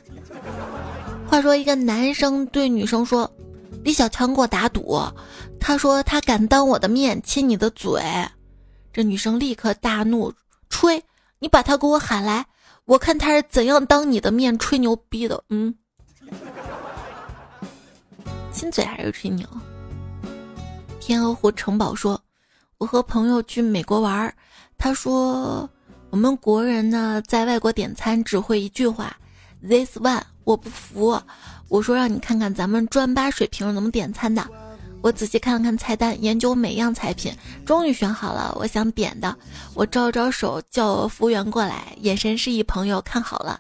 [1.26, 3.28] 话说，一个男生对女生说
[3.82, 5.00] ：“李小强给我打赌，
[5.58, 8.00] 他说他敢当我的面亲你的嘴。”
[8.94, 10.32] 这女生立刻大怒
[10.70, 11.02] ：“吹！
[11.40, 12.46] 你把他给我喊来，
[12.84, 15.74] 我看他是怎样当你的面吹牛逼的。”嗯。
[18.60, 19.48] 亲嘴还是吹牛？
[21.00, 22.20] 天鹅湖城堡说
[22.76, 24.30] ：“我和朋友去美国玩，
[24.76, 25.66] 他说
[26.10, 29.16] 我们国人呢在外国点餐只会一句话
[29.66, 30.20] ，this one。
[30.44, 31.18] 我不服，
[31.68, 34.46] 我说让你看看咱们专八水平怎么点餐的。
[35.00, 37.32] 我仔细看了看菜单，研究每样菜品，
[37.64, 39.34] 终于选好了我想点的。
[39.72, 43.58] 我招招手叫服务员过来，眼神示意朋友看好了，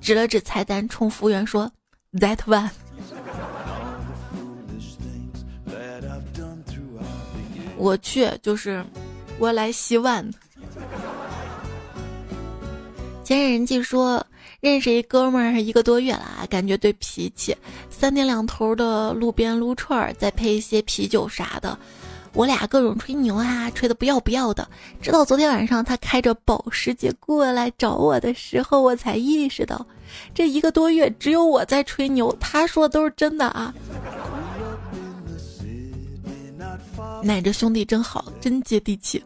[0.00, 1.70] 指了指菜单，冲服务员说
[2.14, 2.70] ：that one。”
[7.78, 8.84] 我去，就是
[9.38, 10.28] 我来洗碗。
[13.24, 14.24] 前任人记说，
[14.60, 17.56] 认识一哥们儿一个多月了，感觉对脾气，
[17.90, 21.78] 三天两头的路边撸串儿，再配一些啤酒啥的，
[22.32, 24.66] 我俩各种吹牛啊，吹的不要不要的。
[25.00, 29.86] 直到昨天晚上他开着保时捷过来找我的时候，我才意识到，
[30.34, 33.74] 这一个多月只有我在吹牛，他说的都是真的啊。
[37.22, 39.22] 奶着兄弟真好，真接地气。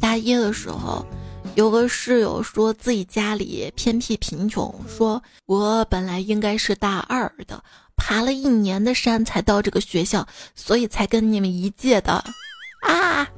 [0.00, 1.06] 大一的时候，
[1.54, 7.62] 有个室友说自己家里偏僻贫穷，说我本来应该是大二的，
[7.96, 12.24] 爬了一年的山才到这个学校，所以才跟你们一届的。
[12.82, 13.28] 啊！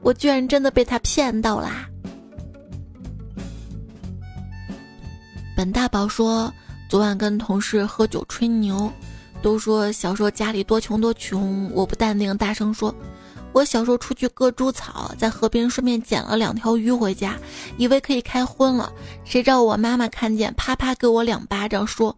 [0.00, 1.88] 我居然真的被他骗到啦！
[5.56, 6.52] 本大宝说，
[6.88, 8.92] 昨晚跟同事喝酒吹牛。
[9.42, 12.94] 都说小时候家里多穷多穷，我不淡定，大声说
[13.52, 17.36] ：“我小时候出去割猪草，在河边顺便捡了两条鱼回家，
[17.76, 18.92] 以为可以开荤了。
[19.24, 22.16] 谁知道我妈妈看见，啪啪给我两巴掌，说：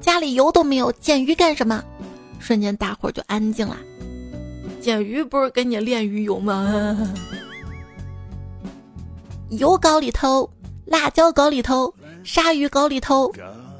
[0.00, 1.82] 家里油都没有，捡鱼干什么？
[2.38, 3.76] 瞬间大伙儿就安静了。
[4.80, 6.96] 捡鱼不是给你炼鱼油吗？
[9.50, 10.48] 油搞里头
[10.84, 13.32] 辣椒搞里头，鲨鱼搞里头，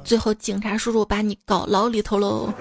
[0.03, 2.51] 最后警察叔叔把你搞牢里头喽。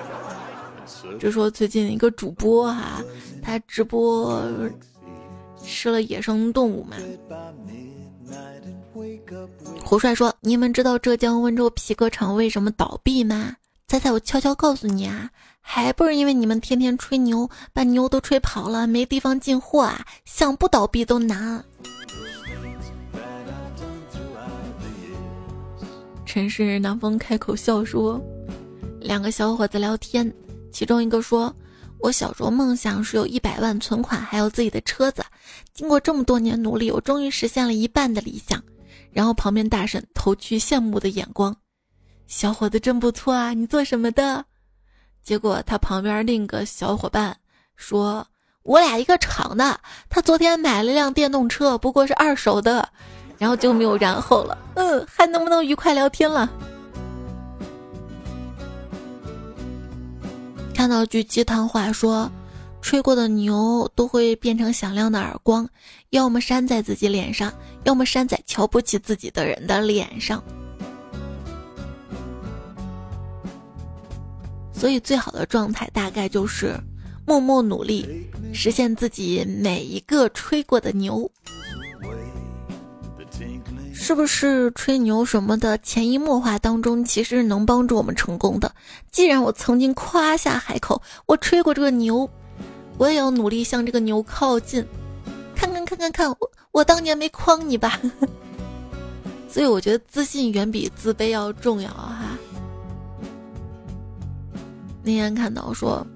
[1.18, 3.03] 就说最近一个主播哈，
[3.43, 4.43] 他直播
[5.64, 6.97] 吃了野生动物嘛。
[9.84, 13.55] 胡帅说：“你们知道浙江温州皮革厂为什么倒闭吗？
[13.87, 15.30] 猜猜，我悄悄告诉你啊，
[15.61, 21.64] 还不是因为你们天天吹牛，把牛都吹跑了，没地方进货啊，想不倒闭都难。”
[26.24, 28.20] 城市南风开口笑说
[29.01, 30.32] ：“两个小伙子聊天。”
[30.76, 31.50] 其中一个说
[32.00, 35.24] ：“我小时候梦想是有一百万存款，还有自己的车子。
[35.72, 38.62] 经过这么多年努力，我终于实现了一半的理想。”
[39.10, 41.56] 然后旁边大婶投去羡慕的眼光
[42.28, 44.44] ：“小伙子真不错啊，你做什么的？”
[45.24, 47.34] 结果他旁边另一个小伙伴
[47.74, 48.26] 说
[48.62, 52.86] ：“我俩一个厂的，他昨天买了辆电动车，不过是二手的。”
[53.40, 54.58] 然后就没有然后了。
[54.74, 56.50] 嗯，还能不能愉快聊天了？
[60.76, 62.30] 看到句鸡汤话说，
[62.82, 65.66] 吹过的牛都会变成响亮的耳光，
[66.10, 67.50] 要么扇在自己脸上，
[67.84, 70.44] 要么扇在瞧不起自己的人的脸上。
[74.70, 76.78] 所以，最好的状态大概就是
[77.26, 81.28] 默默努力，实现自己每一个吹过的牛。
[84.07, 88.72] 是不是吹牛什么的，潜移默化当中其实能帮助我们成功的？
[89.11, 92.30] 既然我曾经夸下海口，我吹过这个牛，
[92.98, 94.86] 我也要努力向这个牛靠近。
[95.57, 96.36] 看看看看看，我
[96.70, 98.00] 我当年没诓你吧？
[99.50, 102.38] 所以我觉得自信远比自卑要重要哈。
[105.02, 106.07] 那天看到说，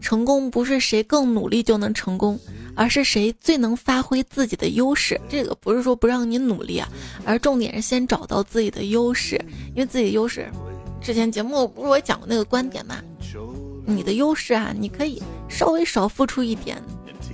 [0.00, 2.40] 成功不是谁更努力就能成功。
[2.76, 5.20] 而是谁最能发挥自己的优势？
[5.28, 6.88] 这个不是说不让你努力啊，
[7.24, 9.34] 而重点是先找到自己的优势。
[9.74, 10.48] 因为自己优势，
[11.00, 12.96] 之前节目不是我讲过那个观点嘛？
[13.86, 16.76] 你的优势啊，你可以稍微少付出一点，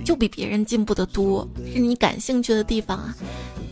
[0.05, 1.47] 就比别人进步的多。
[1.73, 3.15] 是你感兴趣的地方啊，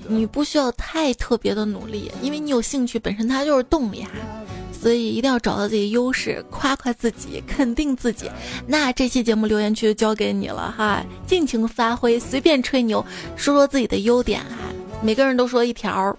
[0.08, 4.10] 你不需要太特别的努力，因为你有兴趣本身它就是动力啊。
[4.82, 8.32] 所以一定要找到自己优势，夸夸自己，肯定自己。
[8.66, 13.06] 那这期节目留言区就交给你了哈，尽情发挥，随便吹牛，
[13.36, 14.74] 说说自己的优点哈。
[15.04, 16.18] 每个人都说一条，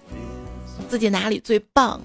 [0.87, 1.99] 自己哪里最棒。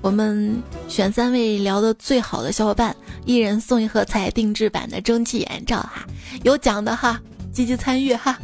[0.00, 2.96] 我们选三位聊的最好的小伙伴，
[3.26, 6.06] 一人送一盒彩定制版的蒸汽眼罩哈，
[6.44, 7.20] 有奖的哈，
[7.52, 8.38] 积极参与哈。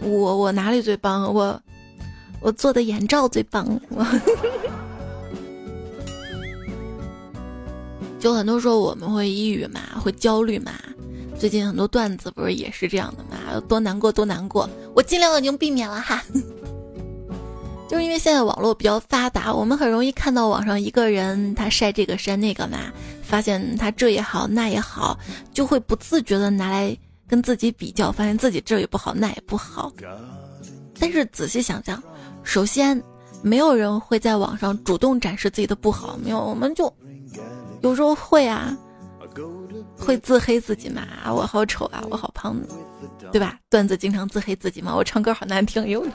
[0.00, 1.34] 我我哪里最棒？
[1.34, 1.60] 我
[2.40, 3.66] 我做的眼罩最棒。
[3.88, 4.06] 我
[8.22, 10.70] 就很多时候我们会抑郁嘛，会焦虑嘛。
[11.40, 13.60] 最近很多段子不是也是这样的嘛？
[13.68, 16.22] 多难过多难过，我尽量已经避免了哈。
[17.90, 22.78] 就是因为现在网络比较发达，我们很容易看到网上一个人他晒这个晒那个嘛，
[23.24, 25.18] 发现他这也好那也好，
[25.52, 26.96] 就会不自觉的拿来
[27.26, 29.92] 跟自己比较，发现自己这也不好那也不好。
[30.96, 32.00] 但是仔细想想，
[32.44, 33.02] 首先
[33.42, 36.92] 没有人会在网上主动展示自己的不好，没有，我们就。
[37.82, 38.76] 有时候会啊，
[39.98, 41.02] 会自黑自己嘛？
[41.26, 42.56] 我好丑啊，我好胖，
[43.32, 43.58] 对吧？
[43.68, 44.94] 段子经常自黑自己嘛？
[44.94, 46.04] 我唱歌好难听，有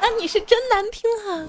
[0.00, 1.44] 那你是真难听啊！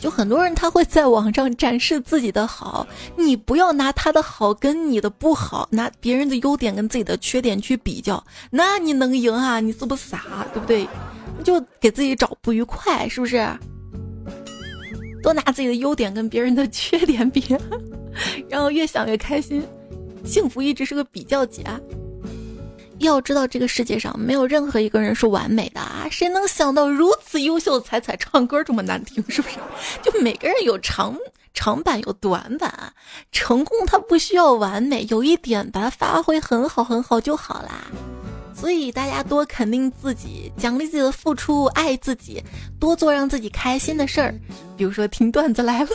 [0.00, 9.60] 就很多人他会在网上展示自己的好，你不要拿他的好跟你的不好，拿别人的优点跟自己的缺点去比较，那你能赢啊？
[9.60, 10.46] 你是不是傻？
[10.54, 10.88] 对不对？
[11.44, 13.46] 就给自己找不愉快，是不是？
[15.22, 17.56] 多拿自己的优点跟别人的 缺点比，
[18.48, 19.62] 然后越想越开心。
[20.24, 21.80] 幸福一直是个比较级啊！
[22.98, 26.06] 要知道这个世界上没有任何一个人是完美的啊！
[26.10, 29.24] 谁能想到如此优秀的彩彩唱歌这么难听？
[29.30, 29.56] 是不是？
[30.02, 31.16] 就每个人有长
[31.54, 32.92] 长板有短板，
[33.32, 37.86] 成功它不需要完美，有一点把它发挥很好很好就好啦。
[38.60, 42.44] 所以大家多肯定自己，奖励自己的付出，爱自己，
[42.78, 44.34] 多做让自己开心的事儿，
[44.76, 45.88] 比如说听段子来了，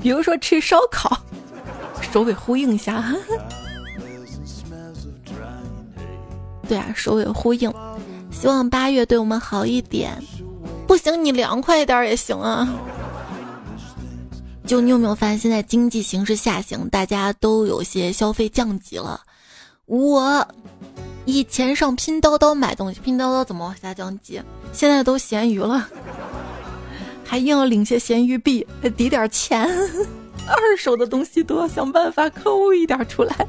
[0.00, 1.20] 比如说吃烧烤，
[2.12, 3.12] 首尾呼应一下。
[6.68, 7.72] 对啊，首尾呼应。
[8.30, 10.16] 希望八月对我们好一点，
[10.86, 12.72] 不行你凉快一点也行啊。
[14.64, 19.20] 就你有没有发现，现在经济形势下行，大家都有些消费降级了，
[19.86, 20.46] 我。
[21.24, 24.40] 以前上拼多多买东西，拼多多怎么往下降级？
[24.72, 25.88] 现在都闲鱼了，
[27.24, 28.66] 还硬要领些闲鱼币，
[28.96, 29.68] 抵点钱。
[30.48, 33.46] 二手的东西都要想办法抠一点出来。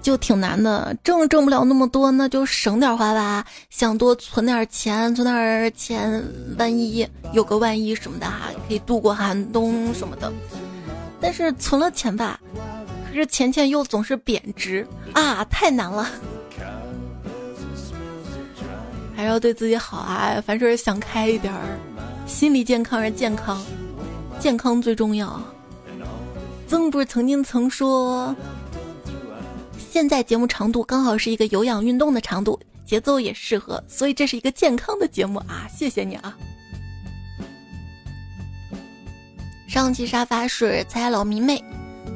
[0.00, 3.44] 就挺难的，挣挣不了那么多，那就省点花吧。
[3.68, 6.24] 想多存点钱，存点钱，
[6.56, 10.32] 万一有个万一什么的哈，可以度过寒冬什么的。
[11.20, 12.40] 但是存了钱吧，
[13.08, 16.08] 可是钱钱又总是贬值啊，太难了。
[19.16, 21.78] 还是要对自己好啊，凡事想开一点儿，
[22.26, 23.60] 心理健康是健康，
[24.38, 25.40] 健康最重要。
[26.68, 28.34] 曾不是曾经曾说。
[29.90, 35.66] 现在节目长度刚好是一个有氧运动的长度，节奏也适合，所以这是一个健康的节目啊！
[35.74, 36.36] 谢谢你啊。
[39.66, 41.62] 上期沙发是猜老迷妹，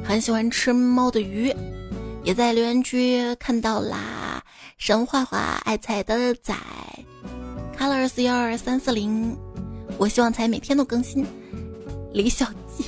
[0.01, 1.53] 很喜欢吃猫的鱼，
[2.23, 4.43] 也在留言区看到啦。
[4.77, 6.55] 神画画爱菜的仔
[7.77, 9.37] ，colors 幺二三四零，
[9.97, 11.25] 我希望才每天都更新。
[12.13, 12.85] 李小季。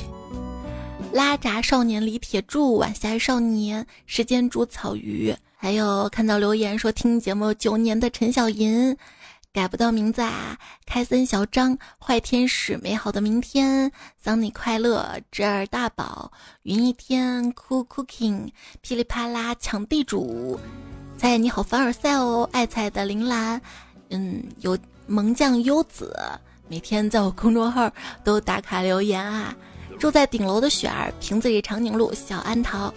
[1.13, 8.97] 拉闸少年李铁柱，晚霞少年时间煮草鱼，还有看到留言说听节目九年的陈小银，
[9.55, 10.59] 改不到名字啊。
[10.85, 13.89] 开森小张，坏天使，美好的明天，
[14.21, 16.29] 桑尼快乐，侄儿大宝，
[16.63, 18.49] 云一天，cool cooking，
[18.81, 20.59] 噼里啪啦抢地主，
[21.17, 23.61] 菜你好凡尔赛哦，爱菜的铃兰，
[24.09, 24.77] 嗯，有
[25.07, 26.13] 萌酱优子，
[26.67, 27.89] 每天在我公众号
[28.25, 29.55] 都打卡留言啊。
[29.97, 32.93] 住在顶楼的雪儿，瓶子里长颈鹿，小安桃，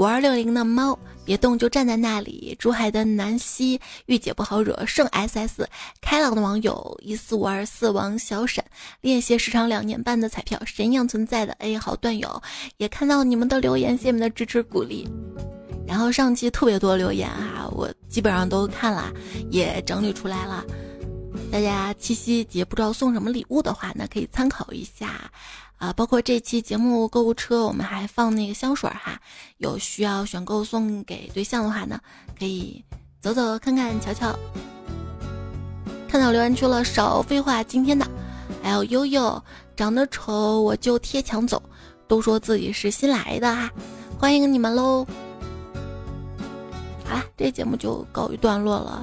[0.00, 2.56] 五二六零的猫，别动就站在那里。
[2.58, 5.66] 珠海的南希，御姐不好惹，圣 SS，
[6.00, 8.64] 开朗的网友一四五二四王小沈，
[9.02, 12.42] 练习时长两年半的彩票，神一样存在的 A 好段友，
[12.78, 15.06] 也看到你们的留言，谢谢你们的支持鼓励。
[15.86, 19.12] 然后上期特别多留言哈，我基本上都看了，
[19.50, 20.64] 也整理出来了。
[21.52, 25.30] 大家七夕节不知道送什么礼物的话，那可以参考一下。
[25.80, 29.18] 啊，包括这期节目购物车，我们还放那个香水哈，
[29.56, 31.98] 有需要选购送给对象的话呢，
[32.38, 32.84] 可以
[33.22, 34.38] 走走看看瞧瞧。
[36.06, 38.06] 看到留言区了，少废话，今天的
[38.62, 39.42] 还有悠悠，
[39.74, 41.62] 长得丑我就贴墙走，
[42.06, 43.70] 都说自己是新来的哈，
[44.18, 45.06] 欢迎你们喽。
[47.06, 49.02] 好了，这节目就告一段落了。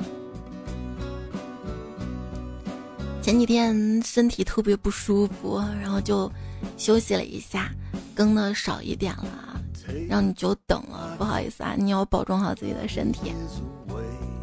[3.20, 6.32] 前几天身体特别不舒服，然后就。
[6.78, 7.72] 休息了一下，
[8.16, 9.62] 更的少一点了，
[10.08, 13.34] 让你久等了，不好意思啊，你要保重好自己的身体。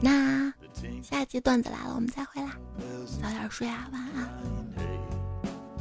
[0.01, 0.53] 那
[1.03, 2.57] 下一期段子来了，我们再会啦，
[3.23, 4.29] 早点睡啊，晚安。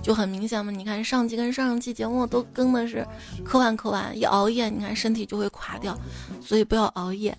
[0.01, 3.07] 就很明显嘛，你看上期跟上上期节目都更的是
[3.43, 5.97] 可晚可晚，一熬夜你看身体就会垮掉，
[6.41, 7.33] 所以不要熬夜。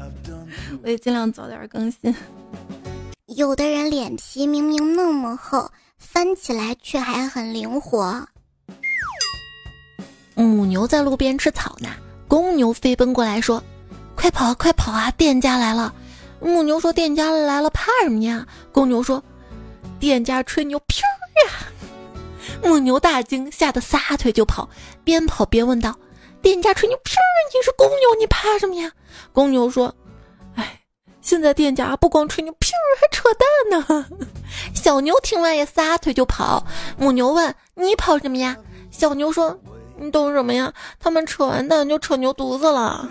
[0.82, 2.14] 我也尽量早点更新。
[3.28, 5.70] 有的人脸皮明明那么厚。
[6.08, 8.26] 翻起来却还很灵活。
[10.34, 11.88] 母牛在路边吃草呢，
[12.28, 13.62] 公牛飞奔过来说
[14.14, 15.10] ：“快跑，快跑啊！
[15.10, 15.92] 店家来了。”
[16.40, 19.22] 母牛说：“店家来了，怕什么呀？”公牛说
[19.98, 21.00] ：“店家吹牛，噗
[21.48, 21.52] 呀！”
[22.62, 24.68] 母牛大惊，吓得撒腿就跑，
[25.02, 25.98] 边跑边问道
[26.40, 27.16] ：“店家吹牛，噗！
[27.52, 28.90] 你是公牛，你怕什么呀？”
[29.32, 29.94] 公牛说：“。”
[31.26, 32.70] 现在店家不光吹牛，屁
[33.00, 34.06] 还扯淡呢。
[34.72, 36.64] 小牛听完也撒腿就跑。
[36.96, 38.56] 母牛问：“你跑什么呀？”
[38.92, 39.58] 小牛说
[39.98, 40.72] ：“你懂什么呀？
[41.00, 43.08] 他们扯完蛋就扯牛犊子了。”